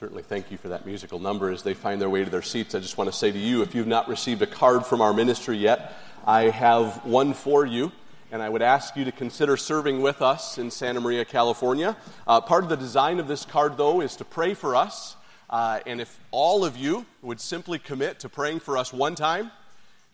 [0.00, 1.50] Certainly, thank you for that musical number.
[1.50, 3.60] As they find their way to their seats, I just want to say to you
[3.60, 5.92] if you've not received a card from our ministry yet,
[6.26, 7.92] I have one for you,
[8.32, 11.98] and I would ask you to consider serving with us in Santa Maria, California.
[12.26, 15.16] Uh, part of the design of this card, though, is to pray for us.
[15.50, 19.50] Uh, and if all of you would simply commit to praying for us one time,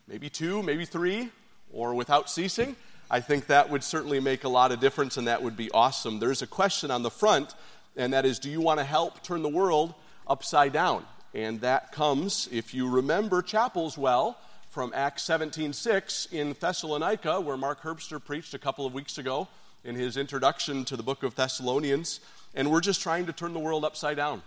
[0.08, 1.30] maybe two, maybe three,
[1.72, 2.74] or without ceasing,
[3.08, 6.18] I think that would certainly make a lot of difference, and that would be awesome.
[6.18, 7.54] There's a question on the front
[7.96, 9.94] and that is, do you want to help turn the world
[10.26, 11.04] upside down?
[11.34, 14.38] And that comes, if you remember chapels well,
[14.76, 19.48] from Acts 17:6 in Thessalonica, where Mark Herbster preached a couple of weeks ago
[19.84, 22.20] in his introduction to the book of Thessalonians.
[22.54, 24.42] And we're just trying to turn the world upside down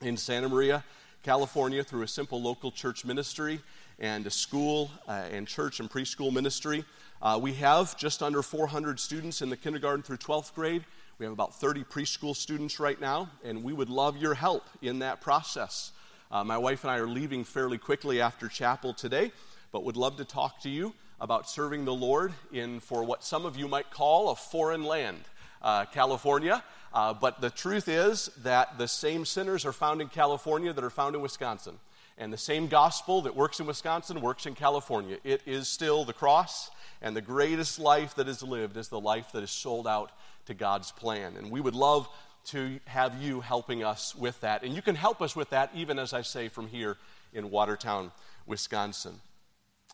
[0.00, 0.82] in Santa Maria,
[1.22, 3.60] California, through a simple local church ministry
[4.00, 6.84] and a school uh, and church and preschool ministry.
[7.20, 10.84] Uh, we have just under 400 students in the kindergarten through 12th grade.
[11.22, 14.98] We have about 30 preschool students right now, and we would love your help in
[14.98, 15.92] that process.
[16.32, 19.30] Uh, my wife and I are leaving fairly quickly after chapel today,
[19.70, 23.46] but would love to talk to you about serving the Lord in for what some
[23.46, 25.20] of you might call a foreign land,
[25.62, 26.60] uh, California.
[26.92, 30.90] Uh, but the truth is that the same sinners are found in California that are
[30.90, 31.78] found in Wisconsin.
[32.18, 35.18] And the same gospel that works in Wisconsin works in California.
[35.22, 39.30] It is still the cross, and the greatest life that is lived is the life
[39.32, 40.10] that is sold out
[40.46, 41.36] to God's plan.
[41.36, 42.08] And we would love
[42.46, 44.62] to have you helping us with that.
[44.62, 46.96] And you can help us with that, even as I say, from here
[47.32, 48.10] in Watertown,
[48.46, 49.14] Wisconsin.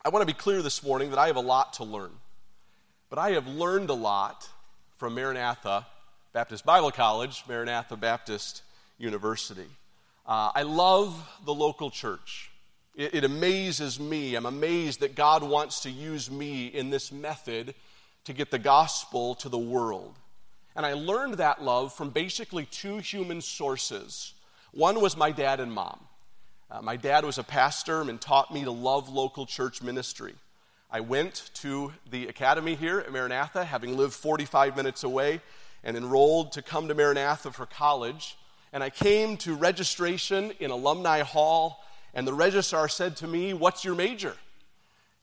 [0.04, 2.12] I want to be clear this morning that I have a lot to learn.
[3.10, 4.48] But I have learned a lot
[4.96, 5.86] from Maranatha
[6.32, 8.62] Baptist Bible College, Maranatha Baptist
[8.98, 9.66] University.
[10.26, 12.50] Uh, I love the local church.
[12.94, 14.34] It, it amazes me.
[14.34, 17.74] I'm amazed that God wants to use me in this method
[18.24, 20.14] to get the gospel to the world.
[20.78, 24.34] And I learned that love from basically two human sources.
[24.70, 25.98] One was my dad and mom.
[26.70, 30.34] Uh, my dad was a pastor and taught me to love local church ministry.
[30.88, 35.40] I went to the academy here at Maranatha, having lived 45 minutes away,
[35.82, 38.36] and enrolled to come to Maranatha for college.
[38.72, 41.84] And I came to registration in Alumni Hall,
[42.14, 44.36] and the registrar said to me, What's your major?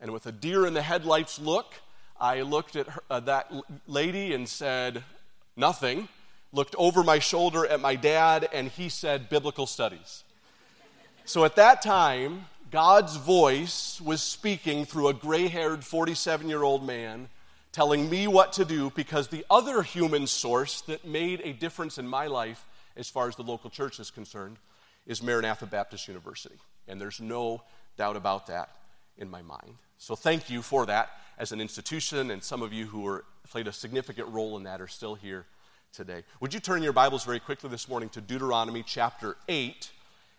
[0.01, 1.75] And with a deer in the headlights look,
[2.19, 3.49] I looked at her, uh, that
[3.87, 5.01] lady and said,
[5.55, 6.07] nothing,
[6.51, 10.23] looked over my shoulder at my dad, and he said, Biblical studies.
[11.25, 16.85] So at that time, God's voice was speaking through a gray haired 47 year old
[16.85, 17.29] man
[17.71, 22.07] telling me what to do because the other human source that made a difference in
[22.07, 24.57] my life as far as the local church is concerned
[25.05, 26.55] is Maranatha Baptist University.
[26.87, 27.63] And there's no
[27.97, 28.69] doubt about that
[29.17, 29.75] in my mind.
[29.97, 33.67] So thank you for that as an institution, and some of you who are, played
[33.67, 35.45] a significant role in that are still here
[35.93, 36.23] today.
[36.39, 39.91] Would you turn your Bibles very quickly this morning to Deuteronomy chapter 8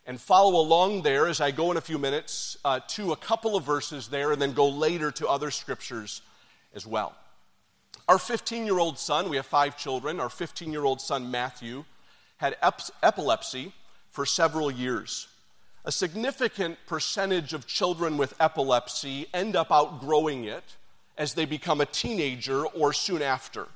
[0.07, 3.57] and follow along there as I go in a few minutes uh, to a couple
[3.57, 6.23] of verses there and then go later to other scriptures
[6.75, 7.15] as well.
[8.09, 11.85] Our 15 year old son, we have five children, our 15 year old son Matthew
[12.37, 13.73] had ep- epilepsy
[14.11, 15.29] for several years
[15.87, 20.65] a significant percentage of children with epilepsy end up outgrowing it
[21.17, 23.69] as they become a teenager or soon after.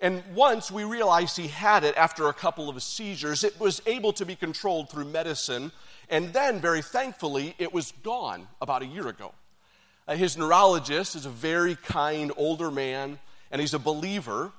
[0.00, 4.12] And once we realized he had it after a couple of seizures, it was able
[4.14, 5.72] to be controlled through medicine.
[6.10, 9.32] And then, very thankfully, it was gone about a year ago.
[10.06, 13.18] Uh, his neurologist is a very kind older man,
[13.50, 14.52] and he's a believer.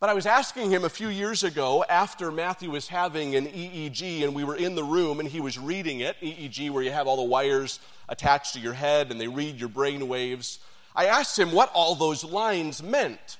[0.00, 4.22] But I was asking him a few years ago after Matthew was having an EEG
[4.22, 7.06] and we were in the room and he was reading it, EEG, where you have
[7.06, 10.58] all the wires attached to your head and they read your brain waves.
[10.94, 13.38] I asked him what all those lines meant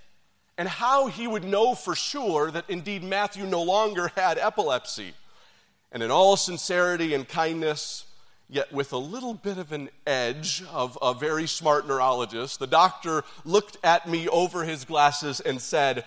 [0.57, 5.15] and how he would know for sure that indeed Matthew no longer had epilepsy.
[5.93, 8.07] And in all sincerity and kindness,
[8.49, 13.25] yet with a little bit of an edge of a very smart neurologist, the doctor
[13.45, 16.05] looked at me over his glasses and said,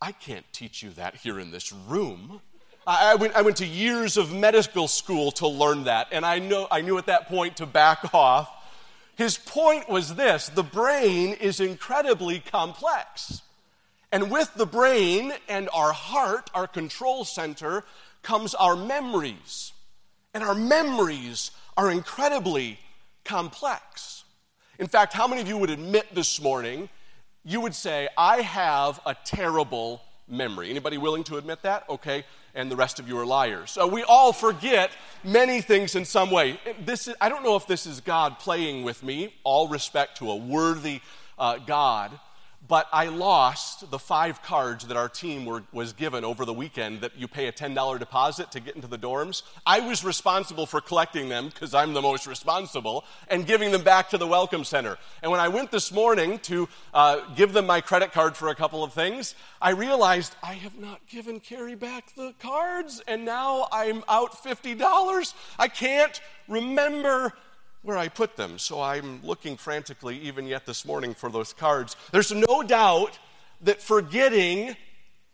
[0.00, 2.40] I can't teach you that here in this room.
[2.86, 6.68] I, went, I went to years of medical school to learn that, and I, know,
[6.70, 8.48] I knew at that point to back off.
[9.16, 13.42] His point was this the brain is incredibly complex.
[14.12, 17.84] And with the brain and our heart, our control center,
[18.22, 19.72] comes our memories.
[20.32, 22.78] And our memories are incredibly
[23.24, 24.24] complex.
[24.78, 26.88] In fact, how many of you would admit this morning
[27.46, 30.68] you would say, I have a terrible memory.
[30.68, 31.84] Anybody willing to admit that?
[31.88, 32.24] Okay.
[32.56, 33.70] And the rest of you are liars.
[33.70, 34.90] So we all forget
[35.22, 36.58] many things in some way.
[36.84, 40.30] This is, I don't know if this is God playing with me, all respect to
[40.30, 41.02] a worthy
[41.38, 42.18] uh, God,
[42.66, 47.00] but I lost the five cards that our team were, was given over the weekend
[47.02, 49.42] that you pay a $10 deposit to get into the dorms.
[49.66, 54.10] I was responsible for collecting them because I'm the most responsible and giving them back
[54.10, 54.98] to the Welcome Center.
[55.22, 58.54] And when I went this morning to uh, give them my credit card for a
[58.54, 63.68] couple of things, I realized I have not given Carrie back the cards and now
[63.70, 65.34] I'm out $50.
[65.58, 67.32] I can't remember
[67.86, 68.58] where I put them.
[68.58, 71.94] So I'm looking frantically, even yet this morning, for those cards.
[72.10, 73.16] There's no doubt
[73.60, 74.74] that forgetting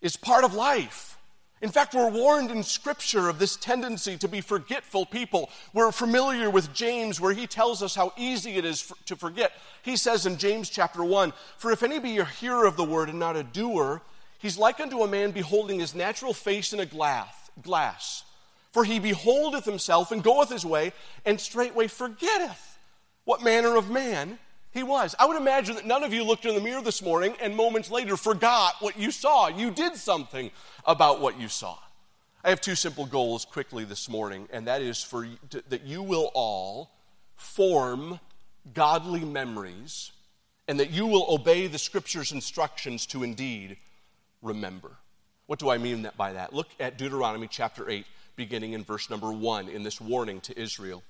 [0.02, 1.16] is part of life.
[1.62, 5.48] In fact, we're warned in Scripture of this tendency to be forgetful people.
[5.72, 9.52] We're familiar with James, where he tells us how easy it is to forget.
[9.82, 13.08] He says in James chapter 1 For if any be a hearer of the word
[13.08, 14.02] and not a doer,
[14.38, 17.32] he's like unto a man beholding his natural face in a glass.
[17.62, 18.24] glass.
[18.72, 20.92] For he beholdeth himself and goeth his way,
[21.24, 22.78] and straightway forgetteth
[23.24, 24.38] what manner of man
[24.72, 25.14] he was.
[25.18, 27.90] I would imagine that none of you looked in the mirror this morning and moments
[27.90, 29.48] later forgot what you saw.
[29.48, 30.50] You did something
[30.86, 31.78] about what you saw.
[32.42, 36.02] I have two simple goals quickly this morning, and that is for to, that you
[36.02, 36.90] will all
[37.36, 38.18] form
[38.74, 40.12] godly memories
[40.66, 43.76] and that you will obey the scripture's instructions to indeed
[44.40, 44.90] remember.
[45.46, 46.52] What do I mean by that?
[46.52, 48.06] Look at Deuteronomy chapter 8
[48.42, 51.04] beginning in verse number one in this warning to Israel.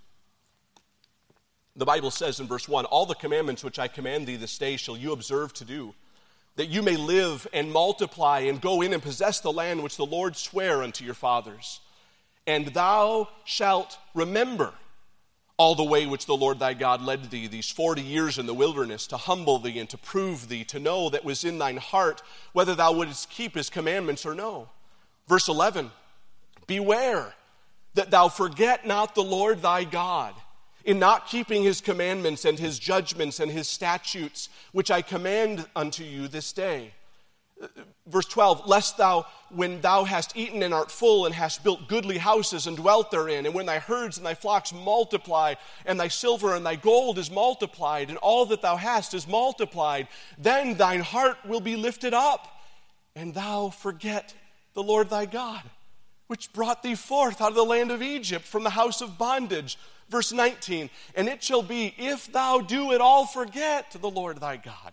[1.75, 4.77] The Bible says in verse 1 All the commandments which I command thee this day
[4.77, 5.95] shall you observe to do,
[6.57, 10.05] that you may live and multiply and go in and possess the land which the
[10.05, 11.81] Lord sware unto your fathers.
[12.47, 14.75] And thou shalt remember
[15.57, 18.53] all the way which the Lord thy God led thee these forty years in the
[18.53, 22.23] wilderness to humble thee and to prove thee, to know that was in thine heart
[22.53, 24.69] whether thou wouldst keep his commandments or no.
[25.27, 25.93] Verse 11
[26.73, 27.35] Beware
[27.93, 30.33] that thou forget not the Lord thy God
[30.87, 36.03] in not keeping his commandments and his judgments and his statutes, which I command unto
[36.03, 36.93] you this day.
[38.07, 42.17] Verse 12, lest thou, when thou hast eaten and art full, and hast built goodly
[42.17, 45.53] houses and dwelt therein, and when thy herds and thy flocks multiply,
[45.85, 50.09] and thy silver and thy gold is multiplied, and all that thou hast is multiplied,
[50.39, 52.49] then thine heart will be lifted up,
[53.15, 54.33] and thou forget
[54.73, 55.63] the Lord thy God
[56.33, 59.77] which brought thee forth out of the land of Egypt from the house of bondage.
[60.09, 64.57] Verse 19, and it shall be, if thou do it all forget the Lord thy
[64.57, 64.93] God,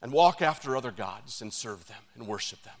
[0.00, 2.72] and walk after other gods, and serve them, and worship them,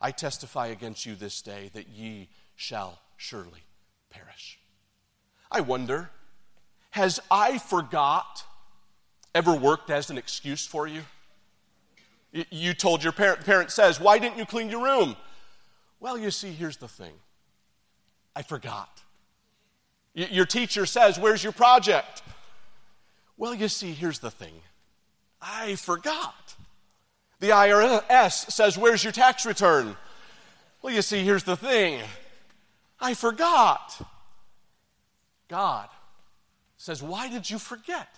[0.00, 3.64] I testify against you this day that ye shall surely
[4.08, 4.58] perish.
[5.50, 6.08] I wonder,
[6.92, 8.42] has I forgot
[9.34, 11.02] ever worked as an excuse for you?
[12.32, 15.14] You told your parent, parent says, Why didn't you clean your room?
[16.02, 17.12] Well, you see, here's the thing
[18.34, 19.00] I forgot.
[20.16, 22.22] Y- your teacher says, Where's your project?
[23.36, 24.52] Well, you see, here's the thing
[25.40, 26.56] I forgot.
[27.38, 29.96] The IRS says, Where's your tax return?
[30.82, 32.00] Well, you see, here's the thing
[33.00, 34.04] I forgot.
[35.46, 35.88] God
[36.78, 38.08] says, Why did you forget?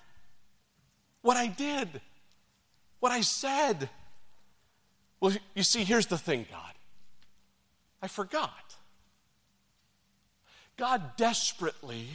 [1.21, 2.01] What I did,
[3.01, 3.91] what I said.
[5.21, 6.74] Well, you see, here's the thing, God.
[8.05, 8.77] I forgot.
[10.77, 12.07] God desperately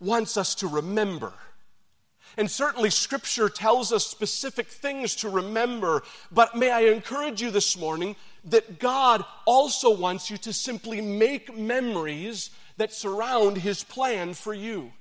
[0.00, 1.34] wants us to remember.
[2.38, 6.02] And certainly, Scripture tells us specific things to remember.
[6.30, 8.16] But may I encourage you this morning
[8.46, 12.48] that God also wants you to simply make memories
[12.78, 14.92] that surround His plan for you.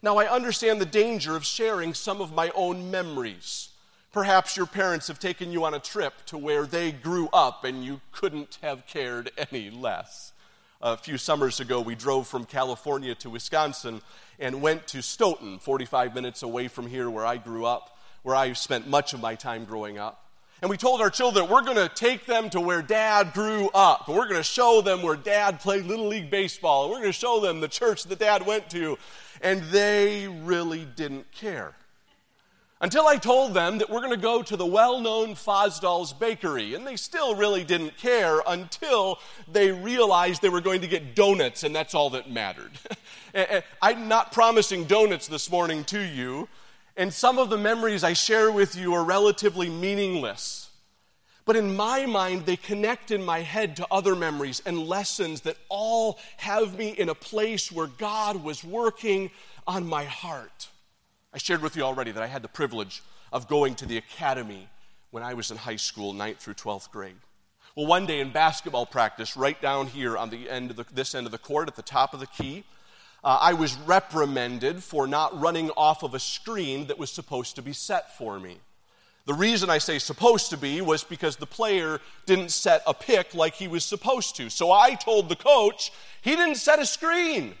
[0.00, 3.68] Now, I understand the danger of sharing some of my own memories.
[4.16, 7.84] Perhaps your parents have taken you on a trip to where they grew up and
[7.84, 10.32] you couldn't have cared any less.
[10.80, 14.00] A few summers ago, we drove from California to Wisconsin
[14.38, 18.54] and went to Stoughton, 45 minutes away from here where I grew up, where I
[18.54, 20.24] spent much of my time growing up.
[20.62, 24.08] And we told our children we're going to take them to where dad grew up.
[24.08, 26.88] We're going to show them where dad played Little League Baseball.
[26.88, 28.96] We're going to show them the church that dad went to.
[29.42, 31.74] And they really didn't care.
[32.78, 36.74] Until I told them that we're going to go to the well known Fosdal's Bakery.
[36.74, 39.18] And they still really didn't care until
[39.50, 42.72] they realized they were going to get donuts, and that's all that mattered.
[43.82, 46.48] I'm not promising donuts this morning to you,
[46.98, 50.68] and some of the memories I share with you are relatively meaningless.
[51.46, 55.56] But in my mind, they connect in my head to other memories and lessons that
[55.70, 59.30] all have me in a place where God was working
[59.66, 60.68] on my heart.
[61.36, 64.70] I shared with you already that I had the privilege of going to the academy
[65.10, 67.16] when I was in high school, 9th through 12th grade.
[67.76, 71.14] Well, one day in basketball practice, right down here on the end of the, this
[71.14, 72.64] end of the court at the top of the key,
[73.22, 77.62] uh, I was reprimanded for not running off of a screen that was supposed to
[77.62, 78.56] be set for me.
[79.26, 83.34] The reason I say supposed to be was because the player didn't set a pick
[83.34, 84.48] like he was supposed to.
[84.48, 87.56] So I told the coach he didn't set a screen.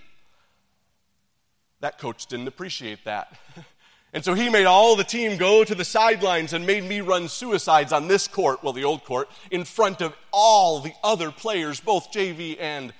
[1.80, 3.38] That coach didn't appreciate that.
[4.12, 7.28] And so he made all the team go to the sidelines and made me run
[7.28, 11.80] suicides on this court, well, the old court, in front of all the other players,
[11.80, 12.94] both JV and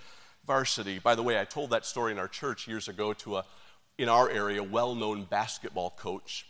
[0.46, 0.98] varsity.
[0.98, 3.44] By the way, I told that story in our church years ago to a,
[3.96, 6.46] in our area, well known basketball coach.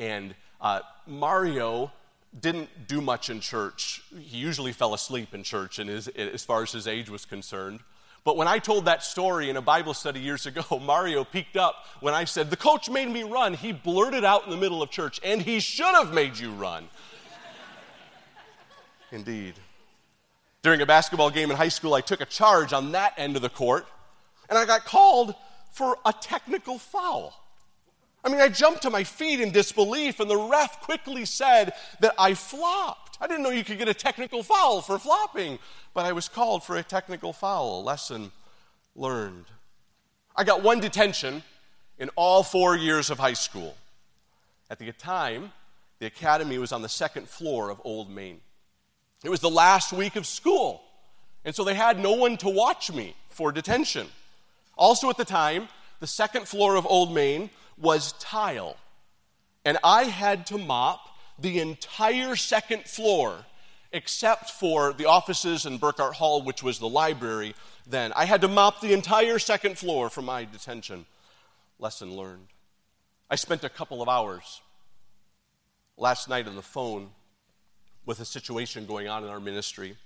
[0.00, 1.92] And uh, Mario
[2.40, 4.02] didn't do much in church.
[4.18, 7.80] He usually fell asleep in church, and as far as his age was concerned.
[8.24, 11.86] But when I told that story in a Bible study years ago, Mario peeked up
[12.00, 13.54] when I said, The coach made me run.
[13.54, 16.88] He blurted out in the middle of church, and he should have made you run.
[19.12, 19.54] Indeed.
[20.62, 23.42] During a basketball game in high school, I took a charge on that end of
[23.42, 23.86] the court,
[24.50, 25.34] and I got called
[25.70, 27.32] for a technical foul.
[28.24, 32.14] I mean, I jumped to my feet in disbelief, and the ref quickly said that
[32.18, 33.07] I flopped.
[33.20, 35.58] I didn't know you could get a technical foul for flopping,
[35.92, 38.30] but I was called for a technical foul, lesson
[38.94, 39.46] learned.
[40.36, 41.42] I got one detention
[41.98, 43.76] in all four years of high school.
[44.70, 45.52] At the time,
[45.98, 48.40] the academy was on the second floor of Old Main.
[49.24, 50.82] It was the last week of school,
[51.44, 54.06] and so they had no one to watch me for detention.
[54.76, 58.76] Also, at the time, the second floor of Old Main was tile,
[59.64, 61.00] and I had to mop
[61.38, 63.44] the entire second floor
[63.92, 67.54] except for the offices in Burkhardt Hall, which was the library
[67.86, 68.12] then.
[68.14, 71.06] I had to mop the entire second floor for my detention.
[71.78, 72.48] Lesson learned.
[73.30, 74.60] I spent a couple of hours
[75.96, 77.10] last night on the phone
[78.04, 79.96] with a situation going on in our ministry.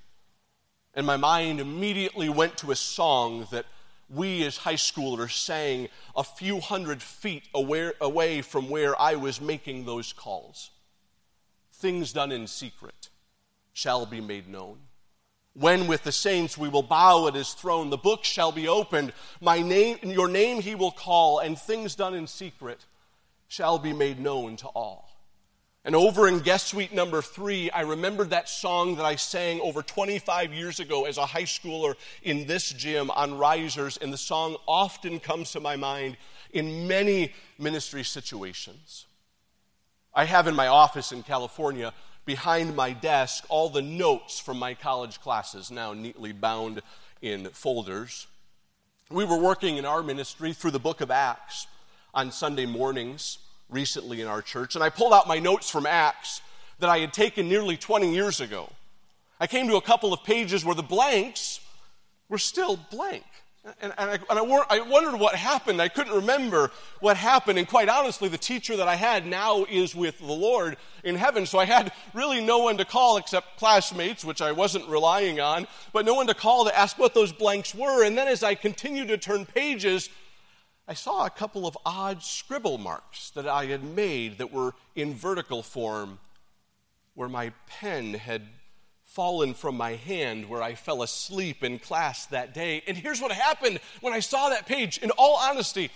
[0.95, 3.67] And my mind immediately went to a song that
[4.09, 9.87] we as high schoolers sang a few hundred feet away from where I was making
[9.87, 10.71] those calls
[11.83, 13.11] things done in secret
[13.73, 14.79] shall be made known.
[15.55, 19.13] When with the saints we will bow at his throne, the book shall be opened.
[19.41, 22.87] My name, your name he will call, and things done in secret
[23.49, 25.11] shall be made known to all.
[25.85, 29.83] And over in guest suite number three, I remembered that song that I sang over
[29.83, 34.57] 25 years ago as a high schooler in this gym on risers, and the song
[34.69, 36.17] often comes to my mind
[36.53, 39.07] in many ministry situations.
[40.15, 41.93] I have in my office in California,
[42.27, 46.83] behind my desk, all the notes from my college classes, now neatly bound
[47.23, 48.27] in folders.
[49.11, 51.67] We were working in our ministry through the book of Acts
[52.13, 53.39] on Sunday mornings
[53.71, 56.43] recently in our church, and I pulled out my notes from Acts
[56.79, 58.71] that I had taken nearly 20 years ago.
[59.41, 61.61] I came to a couple of pages where the blanks
[62.29, 63.25] were still blank.
[63.65, 65.81] And, and, I, and I, I, wondered what happened.
[65.81, 67.61] I couldn't remember what happened.
[67.61, 71.47] And quite honestly, the teacher that I had now is with the Lord in heaven.
[71.47, 75.69] So I had really no one to call except classmates, which I wasn't relying on,
[75.93, 78.05] but no one to call to ask what those blanks were.
[78.05, 80.11] And then as I continued to turn pages,
[80.89, 85.15] I saw a couple of odd scribble marks that I had made that were in
[85.15, 86.19] vertical form
[87.15, 88.43] where my pen had
[89.13, 92.83] fallen from my hand where I fell asleep in class that day.
[92.87, 94.97] And here's what happened when I saw that page.
[94.99, 95.91] In all honesty,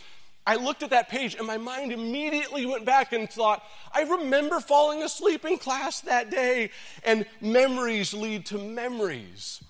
[0.46, 4.60] I looked at that page and my mind immediately went back and thought, I remember
[4.60, 6.70] falling asleep in class that day.
[7.04, 9.64] And memories lead to memories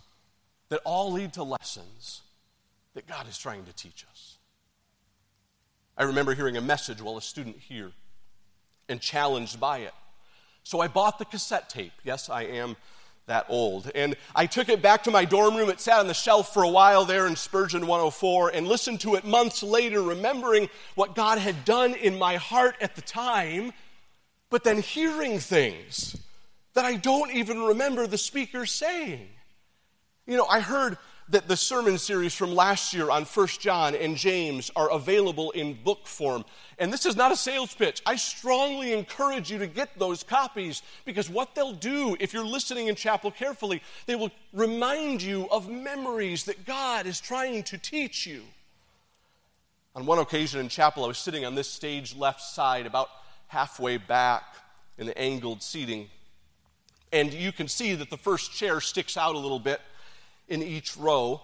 [0.68, 2.22] that all lead to lessons
[2.94, 4.38] that God is trying to teach us.
[5.96, 7.92] I remember hearing a message while a student here
[8.88, 9.94] and challenged by it.
[10.64, 11.92] So I bought the cassette tape.
[12.02, 12.76] Yes, I am
[13.26, 13.90] that old.
[13.94, 15.68] And I took it back to my dorm room.
[15.68, 19.16] It sat on the shelf for a while there in Spurgeon 104 and listened to
[19.16, 23.72] it months later, remembering what God had done in my heart at the time,
[24.48, 26.16] but then hearing things
[26.74, 29.28] that I don't even remember the speaker saying.
[30.26, 34.16] You know, I heard that the sermon series from last year on First John and
[34.16, 36.44] James are available in book form.
[36.78, 38.00] And this is not a sales pitch.
[38.06, 42.86] I strongly encourage you to get those copies because what they'll do, if you're listening
[42.86, 48.24] in chapel carefully, they will remind you of memories that God is trying to teach
[48.26, 48.42] you.
[49.96, 53.08] On one occasion in chapel, I was sitting on this stage left side, about
[53.48, 54.44] halfway back
[54.98, 56.08] in the angled seating.
[57.12, 59.80] And you can see that the first chair sticks out a little bit
[60.48, 61.40] in each row.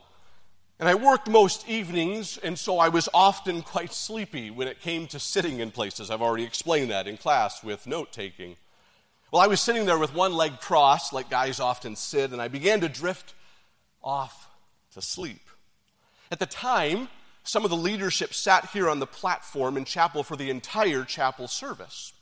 [0.79, 5.07] And I worked most evenings, and so I was often quite sleepy when it came
[5.09, 6.11] to sitting in places.
[6.11, 8.57] I've already explained that in class with note taking.
[9.31, 12.49] Well, I was sitting there with one leg crossed, like guys often sit, and I
[12.49, 13.35] began to drift
[14.03, 14.49] off
[14.93, 15.41] to sleep.
[16.31, 17.09] At the time,
[17.45, 21.49] some of the leadership sat here on the platform in chapel for the entire chapel
[21.49, 22.13] service.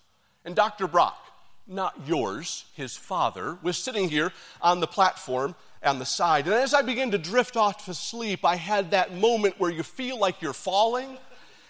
[0.44, 0.86] And Dr.
[0.86, 1.18] Brock,
[1.66, 4.32] not yours, his father, was sitting here
[4.62, 6.46] on the platform on the side.
[6.46, 9.82] And as I began to drift off to sleep, I had that moment where you
[9.82, 11.18] feel like you're falling.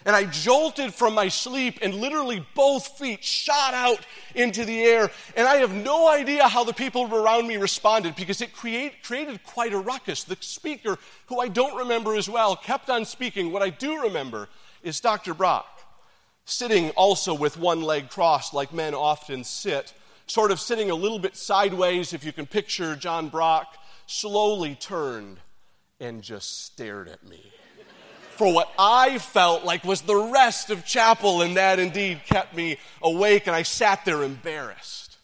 [0.03, 3.99] And I jolted from my sleep, and literally both feet shot out
[4.33, 5.11] into the air.
[5.37, 9.43] And I have no idea how the people around me responded because it create, created
[9.43, 10.23] quite a ruckus.
[10.23, 13.51] The speaker, who I don't remember as well, kept on speaking.
[13.51, 14.49] What I do remember
[14.81, 15.35] is Dr.
[15.35, 15.67] Brock
[16.45, 19.93] sitting also with one leg crossed, like men often sit,
[20.25, 23.77] sort of sitting a little bit sideways, if you can picture John Brock,
[24.11, 25.39] slowly turned
[25.99, 27.51] and just stared at me
[28.41, 32.77] for what I felt like was the rest of chapel, and that indeed kept me
[33.01, 35.17] awake, and I sat there embarrassed.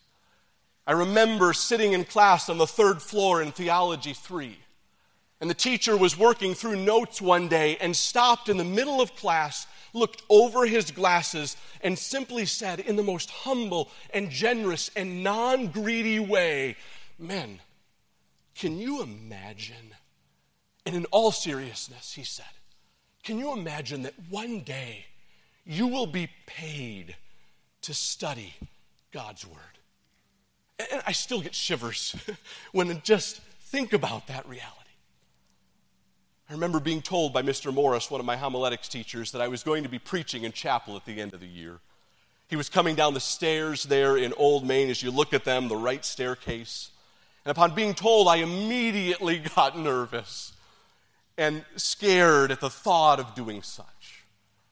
[0.86, 4.56] I remember sitting in class on the third floor in Theology 3,
[5.41, 9.15] and the teacher was working through notes one day and stopped in the middle of
[9.15, 15.24] class, looked over his glasses, and simply said, in the most humble and generous and
[15.24, 16.75] non greedy way,
[17.20, 17.60] Men,
[18.57, 19.93] can you imagine?
[20.85, 22.45] And in all seriousness, he said,
[23.23, 25.05] can you imagine that one day
[25.65, 27.15] you will be paid
[27.81, 28.53] to study
[29.11, 29.57] God's Word?
[30.91, 32.15] And I still get shivers
[32.71, 34.73] when I just think about that reality.
[36.49, 37.73] I remember being told by Mr.
[37.73, 40.95] Morris, one of my homiletics teachers, that I was going to be preaching in chapel
[40.95, 41.79] at the end of the year.
[42.47, 44.89] He was coming down the stairs there in Old Main.
[44.89, 46.91] As you look at them, the right staircase.
[47.48, 50.51] And upon being told, I immediately got nervous
[51.38, 54.25] and scared at the thought of doing such.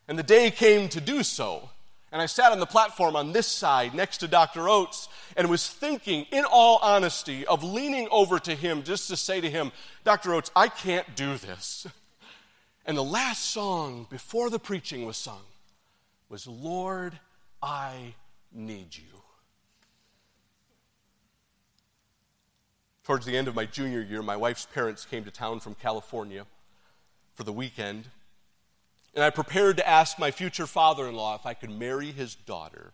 [0.10, 1.70] And the day came to do so.
[2.12, 4.68] And I sat on the platform on this side next to Dr.
[4.68, 9.40] Oates and was thinking, in all honesty, of leaning over to him just to say
[9.40, 9.72] to him,
[10.04, 10.34] Dr.
[10.34, 11.88] Oates, I can't do this.
[12.88, 15.42] And the last song before the preaching was sung
[16.30, 17.18] was, Lord,
[17.64, 18.14] I
[18.52, 19.25] need you.
[23.06, 26.48] Towards the end of my junior year, my wife's parents came to town from California
[27.36, 28.06] for the weekend,
[29.14, 32.34] and I prepared to ask my future father in law if I could marry his
[32.34, 32.94] daughter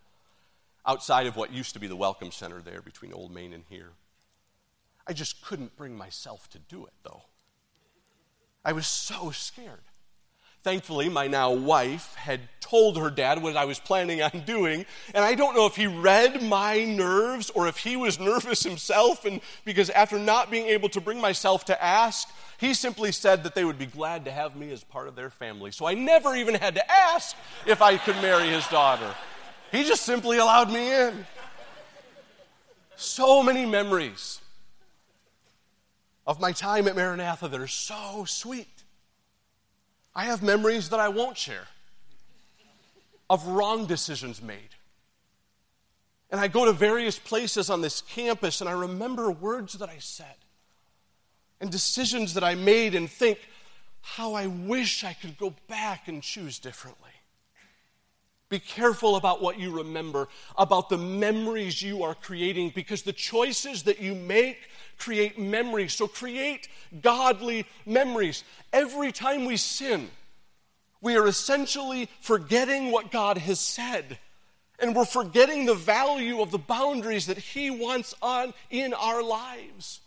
[0.85, 3.91] outside of what used to be the Welcome Center there between Old Main and here.
[5.07, 7.23] I just couldn't bring myself to do it, though.
[8.65, 9.79] I was so scared.
[10.63, 15.25] Thankfully, my now wife had told her dad what I was planning on doing, and
[15.25, 19.41] I don't know if he read my nerves or if he was nervous himself, and
[19.65, 23.65] because after not being able to bring myself to ask, he simply said that they
[23.65, 25.71] would be glad to have me as part of their family.
[25.71, 29.15] So I never even had to ask if I could marry his daughter.
[29.71, 31.25] He just simply allowed me in.
[32.95, 34.41] So many memories
[36.27, 38.80] of my time at Maranatha that are so sweet.
[40.13, 41.67] I have memories that I won't share
[43.29, 44.75] of wrong decisions made.
[46.29, 49.97] And I go to various places on this campus and I remember words that I
[49.99, 50.35] said
[51.61, 53.39] and decisions that I made and think
[54.01, 57.11] how I wish I could go back and choose differently.
[58.49, 63.83] Be careful about what you remember, about the memories you are creating, because the choices
[63.83, 64.57] that you make
[65.01, 65.93] create memories.
[65.93, 66.67] So create
[67.01, 68.43] godly memories.
[68.71, 70.09] Every time we sin,
[71.01, 74.19] we are essentially forgetting what God has said.
[74.79, 80.01] And we're forgetting the value of the boundaries that He wants on in our lives.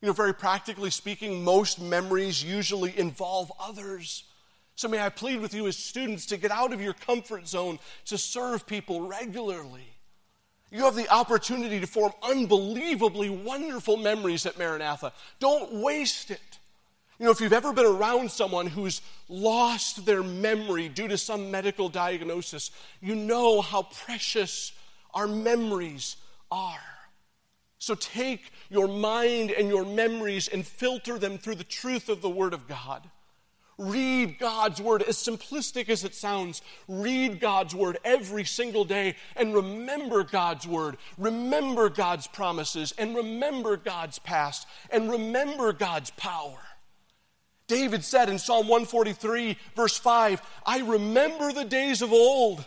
[0.00, 4.24] You know, very practically speaking, most memories usually involve others.
[4.76, 7.80] So, may I plead with you as students to get out of your comfort zone
[8.06, 9.97] to serve people regularly.
[10.70, 15.12] You have the opportunity to form unbelievably wonderful memories at Maranatha.
[15.40, 16.58] Don't waste it.
[17.18, 21.50] You know, if you've ever been around someone who's lost their memory due to some
[21.50, 24.72] medical diagnosis, you know how precious
[25.14, 26.16] our memories
[26.50, 26.78] are.
[27.78, 32.30] So take your mind and your memories and filter them through the truth of the
[32.30, 33.08] Word of God.
[33.78, 36.62] Read God's word, as simplistic as it sounds.
[36.88, 40.96] Read God's word every single day and remember God's word.
[41.16, 46.58] Remember God's promises and remember God's past and remember God's power.
[47.68, 52.66] David said in Psalm 143, verse 5, I remember the days of old.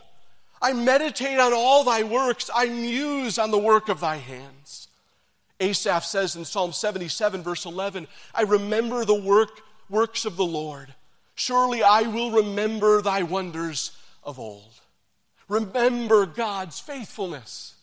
[0.62, 2.50] I meditate on all thy works.
[2.56, 4.88] I muse on the work of thy hands.
[5.60, 10.93] Asaph says in Psalm 77, verse 11, I remember the work, works of the Lord.
[11.41, 14.80] Surely I will remember thy wonders of old.
[15.47, 17.73] Remember God's faithfulness.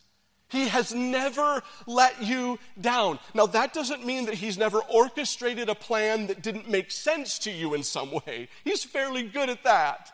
[0.47, 3.19] He has never let you down.
[3.33, 7.51] Now, that doesn't mean that He's never orchestrated a plan that didn't make sense to
[7.51, 8.47] you in some way.
[8.63, 10.09] He's fairly good at that.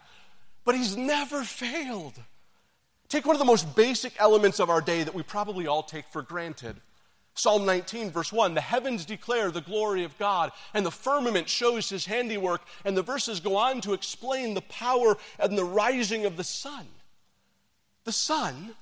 [0.63, 2.15] But He's never failed.
[3.09, 6.07] Take one of the most basic elements of our day that we probably all take
[6.07, 6.77] for granted.
[7.35, 11.89] Psalm 19, verse 1 The heavens declare the glory of God, and the firmament shows
[11.89, 12.61] his handiwork.
[12.85, 16.87] And the verses go on to explain the power and the rising of the sun.
[18.05, 18.75] The sun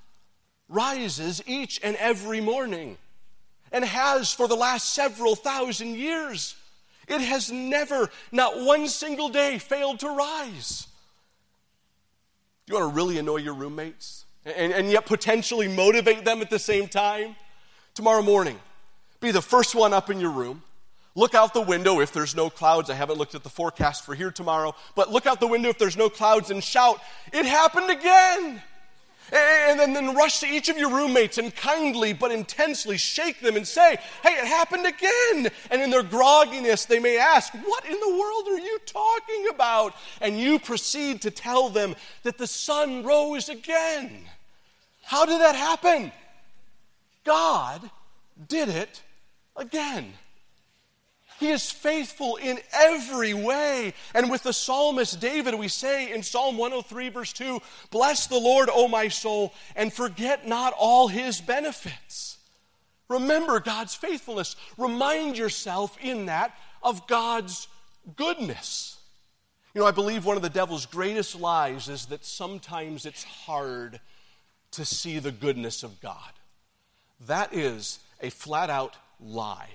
[0.69, 2.97] rises each and every morning
[3.71, 6.55] and has for the last several thousand years.
[7.07, 10.87] It has never, not one single day, failed to rise.
[12.65, 16.49] Do you want to really annoy your roommates and, and yet potentially motivate them at
[16.51, 17.35] the same time?
[17.95, 18.59] Tomorrow morning,
[19.19, 20.63] be the first one up in your room.
[21.15, 22.89] Look out the window if there's no clouds.
[22.89, 25.77] I haven't looked at the forecast for here tomorrow, but look out the window if
[25.77, 26.99] there's no clouds and shout,
[27.31, 28.63] It happened again!
[29.31, 33.55] And then, then rush to each of your roommates and kindly but intensely shake them
[33.55, 35.51] and say, Hey, it happened again.
[35.69, 39.93] And in their grogginess, they may ask, What in the world are you talking about?
[40.19, 44.25] And you proceed to tell them that the sun rose again.
[45.03, 46.11] How did that happen?
[47.23, 47.89] God
[48.47, 49.01] did it
[49.55, 50.13] again.
[51.39, 53.93] He is faithful in every way.
[54.13, 58.69] And with the psalmist David, we say in Psalm 103, verse 2 Bless the Lord,
[58.71, 62.37] O my soul, and forget not all his benefits.
[63.09, 64.55] Remember God's faithfulness.
[64.77, 67.67] Remind yourself in that of God's
[68.15, 68.97] goodness.
[69.73, 73.99] You know, I believe one of the devil's greatest lies is that sometimes it's hard
[74.71, 76.31] to see the goodness of God.
[77.27, 79.69] That is a flat out lie.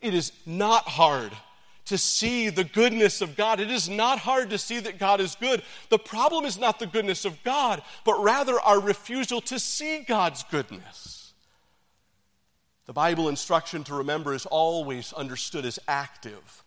[0.00, 1.32] It is not hard
[1.86, 3.60] to see the goodness of God.
[3.60, 5.62] It is not hard to see that God is good.
[5.90, 10.44] The problem is not the goodness of God, but rather our refusal to see God's
[10.44, 11.32] goodness.
[12.86, 16.64] The Bible instruction to remember is always understood as active.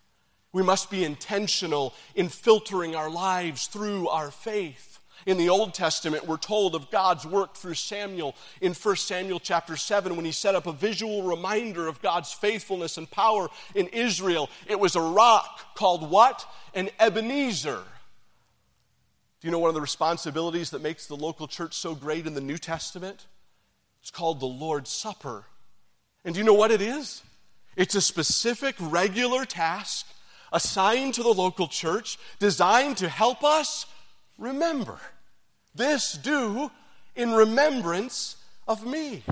[0.53, 4.99] We must be intentional in filtering our lives through our faith.
[5.25, 9.75] In the Old Testament, we're told of God's work through Samuel in 1 Samuel chapter
[9.75, 14.51] 7 when he set up a visual reminder of God's faithfulness and power in Israel.
[14.67, 16.45] It was a rock called what?
[16.75, 17.81] An Ebenezer.
[19.41, 22.35] Do you know one of the responsibilities that makes the local church so great in
[22.35, 23.25] the New Testament?
[24.01, 25.45] It's called the Lord's Supper.
[26.23, 27.23] And do you know what it is?
[27.75, 30.05] It's a specific, regular task
[30.53, 33.87] assigned to the local church designed to help us
[34.37, 34.99] remember.
[35.75, 36.71] This do
[37.15, 39.23] in remembrance of me.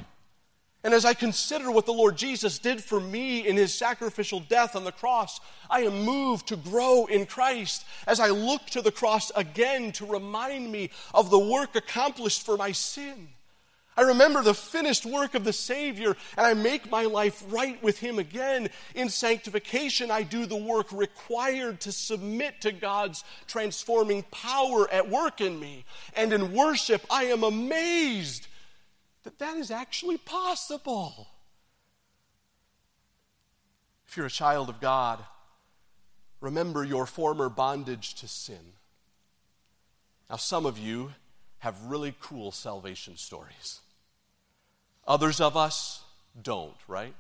[0.84, 4.76] And as I consider what the Lord Jesus did for me in his sacrificial death
[4.76, 8.92] on the cross, I am moved to grow in Christ as I look to the
[8.92, 13.30] cross again to remind me of the work accomplished for my sin.
[13.96, 18.00] I remember the finished work of the Savior and I make my life right with
[18.00, 18.70] Him again.
[18.96, 25.42] In sanctification, I do the work required to submit to God's transforming power at work
[25.42, 25.86] in me.
[26.16, 28.48] And in worship, I am amazed
[29.24, 31.28] that that is actually possible.
[34.08, 35.24] If you're a child of God,
[36.40, 38.74] remember your former bondage to sin.
[40.30, 41.14] Now, some of you
[41.60, 43.80] have really cool salvation stories.
[45.08, 46.02] Others of us
[46.42, 47.14] don't, right?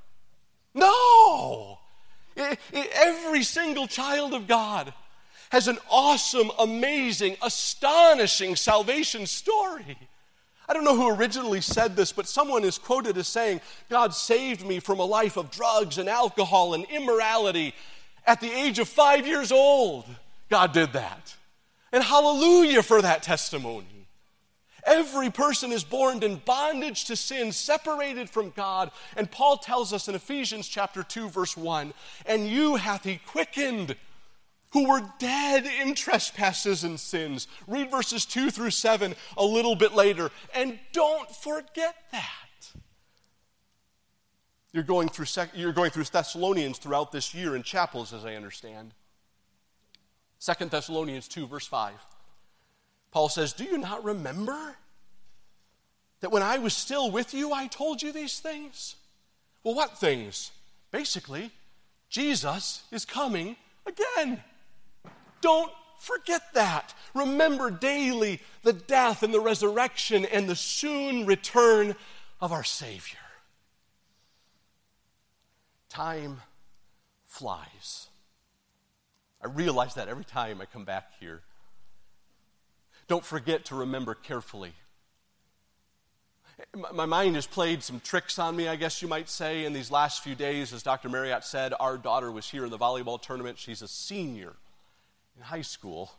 [0.74, 1.80] No!
[2.36, 4.93] Every single child of God
[5.52, 9.98] has an awesome, amazing, astonishing salvation story.
[10.67, 14.65] I don't know who originally said this, but someone is quoted as saying, God saved
[14.65, 17.76] me from a life of drugs and alcohol and immorality
[18.26, 20.06] at the age of five years old.
[20.50, 21.36] God did that.
[21.91, 23.86] And hallelujah for that testimony.
[24.86, 28.91] Every person is born in bondage to sin, separated from God.
[29.15, 31.93] And Paul tells us in Ephesians chapter 2, verse 1
[32.26, 33.96] And you hath he quickened
[34.72, 37.48] who were dead in trespasses and sins.
[37.67, 40.32] Read verses 2 through 7 a little bit later.
[40.54, 42.32] And don't forget that.
[44.74, 48.96] You're going through, you're going through Thessalonians throughout this year in chapels, as I understand.
[50.39, 51.93] Second Thessalonians 2, verse 5.
[53.13, 54.76] Paul says, Do you not remember
[56.21, 58.95] that when I was still with you, I told you these things?
[59.63, 60.52] Well, what things?
[60.91, 61.52] Basically,
[62.10, 64.43] Jesus is coming again.
[65.41, 66.95] Don't forget that.
[67.13, 71.95] Remember daily the death and the resurrection and the soon return
[72.41, 73.19] of our Savior.
[75.89, 76.41] Time
[77.28, 78.08] flies.
[79.39, 81.43] I realize that every time I come back here.
[83.07, 84.73] Don't forget to remember carefully.
[86.93, 89.91] My mind has played some tricks on me, I guess you might say, in these
[89.91, 90.71] last few days.
[90.71, 91.09] As Dr.
[91.09, 93.57] Marriott said, our daughter was here in the volleyball tournament.
[93.57, 94.53] She's a senior
[95.35, 96.11] in high school.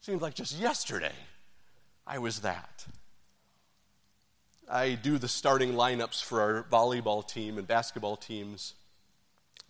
[0.00, 1.12] Seems like just yesterday
[2.06, 2.86] I was that.
[4.68, 8.74] I do the starting lineups for our volleyball team and basketball teams.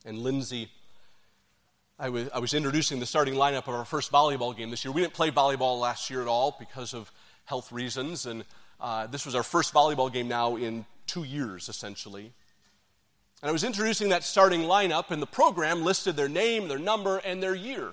[0.04, 0.70] And Lindsay,
[2.00, 4.90] I was, I was introducing the starting lineup of our first volleyball game this year.
[4.90, 7.12] We didn't play volleyball last year at all because of
[7.44, 8.44] health reasons, and
[8.80, 12.32] uh, this was our first volleyball game now in two years, essentially.
[13.42, 17.18] And I was introducing that starting lineup, and the program listed their name, their number,
[17.18, 17.92] and their year,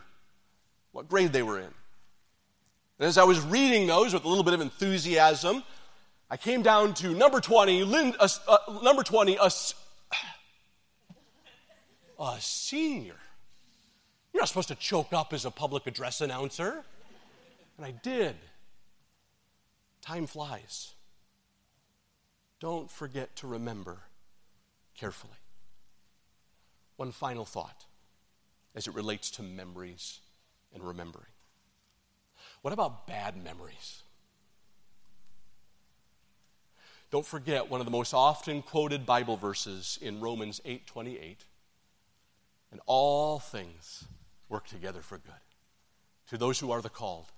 [0.93, 1.65] what grade they were in.
[2.99, 5.63] And as I was reading those with a little bit of enthusiasm,
[6.31, 9.49] I came down to number 20, Lynn, uh, uh, number 20, a,
[12.23, 13.15] a senior.
[14.37, 16.83] You're not supposed to choke up as a public address announcer.
[17.75, 18.35] And I did.
[19.99, 20.93] Time flies.
[22.59, 23.97] Don't forget to remember
[24.95, 25.39] carefully.
[26.97, 27.85] One final thought
[28.75, 30.19] as it relates to memories
[30.71, 31.31] and remembering.
[32.61, 34.03] What about bad memories?
[37.09, 41.45] Don't forget one of the most often quoted Bible verses in Romans 8:28.
[42.69, 44.03] And all things
[44.49, 45.33] work together for good
[46.29, 47.31] to those who are the called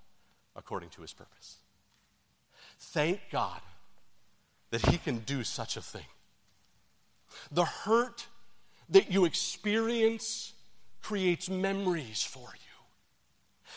[0.56, 1.58] according to his purpose.
[2.80, 3.62] Thank God
[4.72, 6.06] that he can do such a thing.
[7.52, 8.28] The hurt
[8.90, 10.54] that you experience
[11.02, 12.70] creates memories for you.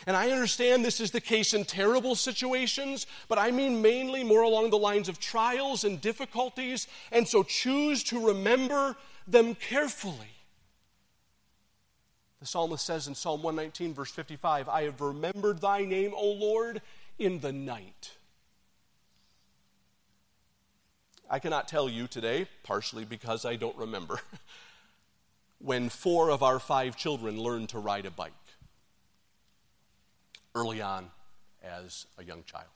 [0.07, 4.43] And I understand this is the case in terrible situations, but I mean mainly more
[4.43, 10.32] along the lines of trials and difficulties, and so choose to remember them carefully.
[12.43, 16.83] The psalmist says in Psalm 119, verse 55, I have remembered thy name, O Lord,
[17.17, 18.17] in the night.
[21.31, 24.19] I cannot tell you today, partially because I don't remember,
[25.61, 28.33] when four of our five children learned to ride a bike
[30.57, 31.13] early on
[31.63, 32.67] as a young child.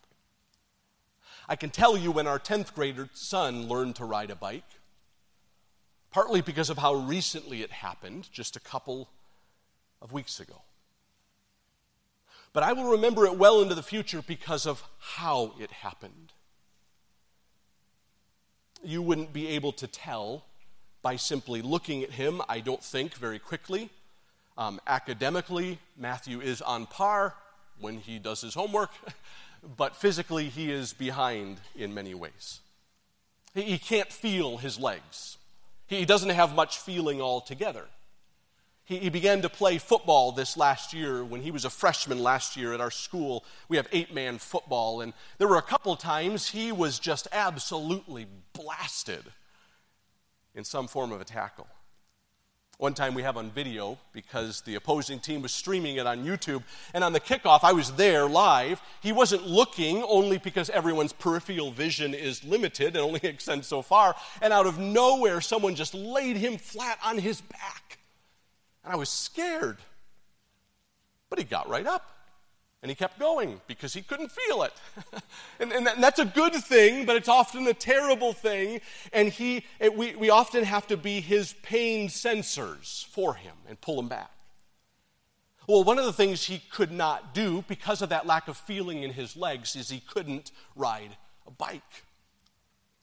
[1.48, 4.78] I can tell you when our 10th grader son learned to ride a bike,
[6.12, 9.08] partly because of how recently it happened, just a couple
[10.02, 10.62] of weeks ago.
[12.52, 16.32] But I will remember it well into the future because of how it happened.
[18.82, 20.44] You wouldn't be able to tell
[21.02, 23.90] by simply looking at him, I don't think, very quickly.
[24.58, 27.34] Um, academically, Matthew is on par
[27.78, 28.90] when he does his homework,
[29.76, 32.60] but physically he is behind in many ways.
[33.54, 35.38] He, can't feel his legs,
[35.86, 37.84] he doesn't have much feeling altogether.
[38.86, 42.56] He, he began to play football this last year when he was a freshman last
[42.56, 43.44] year at our school.
[43.68, 48.26] We have eight man football, and there were a couple times he was just absolutely
[48.52, 49.24] blasted
[50.54, 51.66] in some form of a tackle.
[52.78, 56.62] One time we have on video because the opposing team was streaming it on YouTube.
[56.92, 58.82] And on the kickoff, I was there live.
[59.02, 64.14] He wasn't looking only because everyone's peripheral vision is limited and only extends so far.
[64.42, 67.98] And out of nowhere, someone just laid him flat on his back.
[68.86, 69.78] And I was scared.
[71.28, 72.12] But he got right up.
[72.82, 74.72] And he kept going because he couldn't feel it.
[75.60, 78.80] and, and, that's a good thing, but it's often a terrible thing.
[79.12, 83.80] And he, it, we, we often have to be his pain sensors for him and
[83.80, 84.30] pull him back.
[85.66, 89.02] Well, one of the things he could not do because of that lack of feeling
[89.02, 92.04] in his legs is he couldn't ride a bike.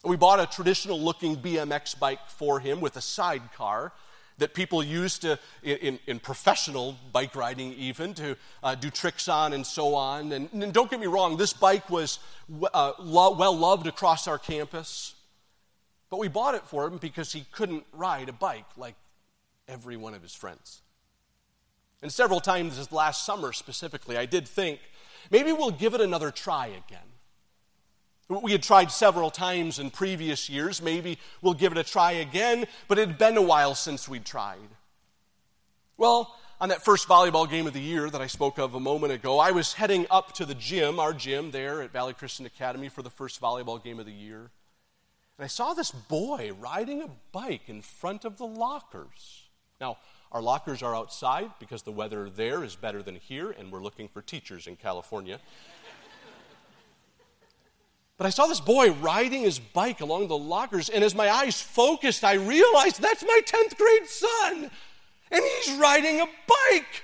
[0.06, 3.92] We bought a traditional looking BMX bike for him with a sidecar
[4.38, 9.54] that people use to, in, in professional bike riding, even to uh, do tricks on
[9.54, 10.32] and so on.
[10.32, 12.20] And, and, don't get me wrong, this bike was
[12.74, 15.16] uh, lo- well loved across our campus.
[16.10, 18.96] But we bought it for him because he couldn't ride a bike like
[19.68, 20.82] every one of his friends.
[22.02, 24.80] And several times this last summer specifically, I did think
[25.32, 27.13] maybe we'll give it another try again.
[28.30, 30.82] We had tried several times in previous years.
[30.82, 34.26] Maybe we'll give it a try again, but it had been a while since we'd
[34.26, 34.70] tried.
[35.98, 39.12] Well, on that first volleyball game of the year that I spoke of a moment
[39.12, 42.90] ago, I was heading up to the gym, our gym there at Valley Christian Academy,
[42.90, 44.50] for the first volleyball game of the year.
[45.38, 49.44] And I saw this boy riding a bike in front of the lockers.
[49.82, 49.98] Now,
[50.32, 54.08] our lockers are outside because the weather there is better than here, and we're looking
[54.08, 55.40] for teachers in California.
[58.18, 61.62] But I saw this boy riding his bike along the lockers, and as my eyes
[61.62, 64.72] focused, I realized that's my 10th grade son,
[65.32, 67.04] and he's riding a bike.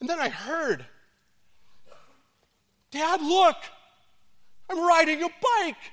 [0.00, 0.86] And then I heard,
[2.90, 3.56] Dad, look,
[4.68, 5.92] I'm riding a bike.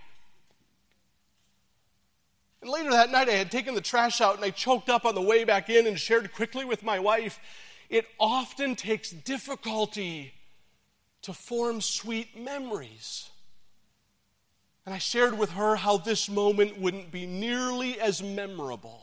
[2.62, 5.14] And later that night, I had taken the trash out and I choked up on
[5.14, 7.40] the way back in and shared quickly with my wife.
[7.90, 10.34] It often takes difficulty
[11.24, 13.30] to form sweet memories.
[14.86, 19.02] And I shared with her how this moment wouldn't be nearly as memorable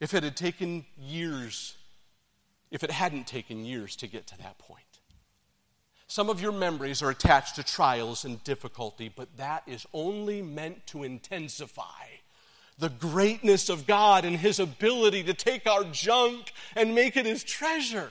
[0.00, 1.76] if it had taken years,
[2.70, 4.82] if it hadn't taken years to get to that point.
[6.06, 10.86] Some of your memories are attached to trials and difficulty, but that is only meant
[10.88, 12.04] to intensify
[12.78, 17.44] the greatness of God and His ability to take our junk and make it His
[17.44, 18.10] treasure.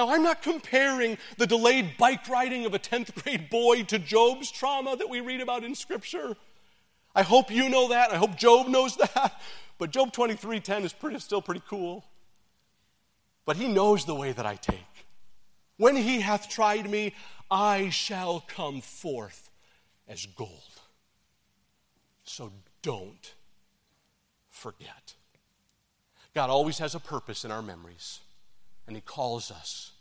[0.00, 4.50] Now, I'm not comparing the delayed bike riding of a 10th grade boy to Job's
[4.50, 6.38] trauma that we read about in Scripture.
[7.14, 8.10] I hope you know that.
[8.10, 9.38] I hope Job knows that.
[9.76, 12.06] But Job 23:10 is pretty, still pretty cool.
[13.44, 15.04] But he knows the way that I take.
[15.76, 17.14] When he hath tried me,
[17.50, 19.50] I shall come forth
[20.08, 20.80] as gold.
[22.24, 23.34] So don't
[24.48, 25.14] forget.
[26.34, 28.20] God always has a purpose in our memories
[28.90, 29.92] and He calls us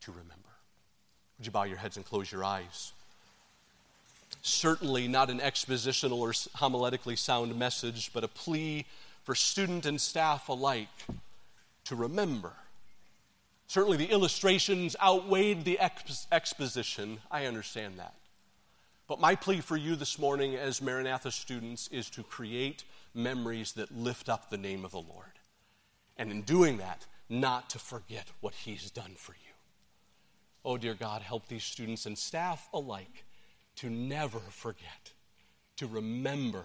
[0.00, 0.32] to remember.
[1.36, 2.92] Would you bow your heads and close your eyes?
[4.40, 8.86] Certainly not an expositional or homiletically sound message, but a plea
[9.22, 10.88] for student and staff alike
[11.84, 12.52] to remember.
[13.66, 17.18] Certainly the illustrations outweighed the exp- exposition.
[17.30, 18.14] I understand that.
[19.08, 23.94] But my plea for you this morning as Maranatha students is to create memories that
[23.94, 25.26] lift up the name of the Lord.
[26.16, 29.54] And in doing that, not to forget what He's done for you.
[30.64, 33.24] Oh, dear God, help these students and staff alike
[33.76, 35.12] to never forget,
[35.76, 36.64] to remember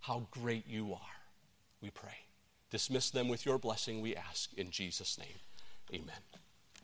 [0.00, 1.00] how great you are.
[1.82, 2.16] We pray.
[2.70, 4.52] Dismiss them with your blessing, we ask.
[4.54, 5.38] In Jesus' name,
[5.92, 6.43] amen.